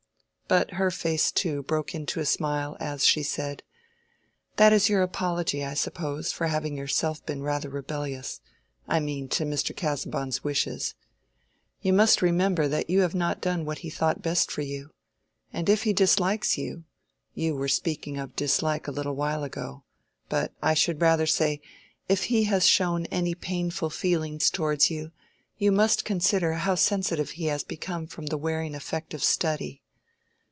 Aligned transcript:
But 0.47 0.71
her 0.71 0.91
face, 0.91 1.31
too, 1.31 1.63
broke 1.63 1.95
into 1.95 2.19
a 2.19 2.25
smile 2.25 2.75
as 2.81 3.05
she 3.07 3.23
said, 3.23 3.63
"That 4.57 4.73
is 4.73 4.89
your 4.89 5.01
apology, 5.01 5.63
I 5.63 5.75
suppose, 5.75 6.33
for 6.33 6.47
having 6.47 6.75
yourself 6.75 7.25
been 7.25 7.41
rather 7.41 7.69
rebellious; 7.69 8.41
I 8.85 8.99
mean, 8.99 9.29
to 9.29 9.45
Mr. 9.45 9.73
Casaubon's 9.73 10.43
wishes. 10.43 10.93
You 11.81 11.93
must 11.93 12.21
remember 12.21 12.67
that 12.67 12.89
you 12.89 12.99
have 12.99 13.15
not 13.15 13.39
done 13.39 13.63
what 13.63 13.77
he 13.77 13.89
thought 13.89 14.21
best 14.21 14.51
for 14.51 14.61
you. 14.61 14.89
And 15.53 15.69
if 15.69 15.83
he 15.83 15.93
dislikes 15.93 16.57
you—you 16.57 17.55
were 17.55 17.69
speaking 17.69 18.17
of 18.17 18.35
dislike 18.35 18.89
a 18.89 18.91
little 18.91 19.15
while 19.15 19.45
ago—but 19.45 20.51
I 20.61 20.73
should 20.73 20.99
rather 20.99 21.25
say, 21.27 21.61
if 22.09 22.25
he 22.25 22.43
has 22.43 22.67
shown 22.67 23.05
any 23.05 23.35
painful 23.35 23.89
feelings 23.89 24.49
towards 24.49 24.91
you, 24.91 25.13
you 25.57 25.71
must 25.71 26.03
consider 26.03 26.55
how 26.55 26.75
sensitive 26.75 27.29
he 27.29 27.45
has 27.45 27.63
become 27.63 28.05
from 28.05 28.25
the 28.25 28.37
wearing 28.37 28.75
effect 28.75 29.13
of 29.13 29.23
study. 29.23 29.81